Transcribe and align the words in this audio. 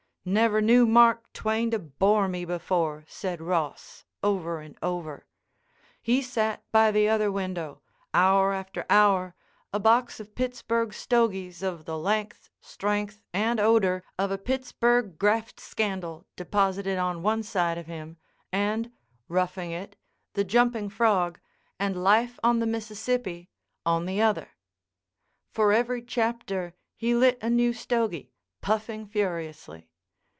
"Never 0.23 0.61
knew 0.61 0.85
Mark 0.85 1.33
Twain 1.33 1.71
to 1.71 1.79
bore 1.79 2.27
me 2.27 2.45
before," 2.45 3.03
said 3.07 3.41
Ross, 3.41 4.05
over 4.21 4.59
and 4.61 4.77
over. 4.79 5.25
He 5.99 6.21
sat 6.21 6.61
by 6.71 6.91
the 6.91 7.09
other 7.09 7.31
window, 7.31 7.81
hour 8.13 8.53
after 8.53 8.85
hour, 8.87 9.33
a 9.73 9.79
box 9.79 10.19
of 10.19 10.35
Pittsburg 10.35 10.93
stogies 10.93 11.63
of 11.63 11.85
the 11.85 11.97
length, 11.97 12.51
strength, 12.59 13.23
and 13.33 13.59
odor 13.59 14.03
of 14.19 14.29
a 14.29 14.37
Pittsburg 14.37 15.17
graft 15.17 15.59
scandal 15.59 16.27
deposited 16.35 16.99
on 16.99 17.23
one 17.23 17.41
side 17.41 17.79
of 17.79 17.87
him, 17.87 18.17
and 18.51 18.91
"Roughing 19.27 19.71
It," 19.71 19.95
"The 20.35 20.43
Jumping 20.43 20.89
Frog," 20.89 21.39
and 21.79 22.03
"Life 22.03 22.37
on 22.43 22.59
the 22.59 22.67
Mississippi" 22.67 23.49
on 23.87 24.05
the 24.05 24.21
other. 24.21 24.49
For 25.49 25.73
every 25.73 26.03
chapter 26.03 26.75
he 26.95 27.15
lit 27.15 27.39
a 27.41 27.49
new 27.49 27.73
stogy, 27.73 28.29
puffing 28.61 29.07
furiously. 29.07 29.87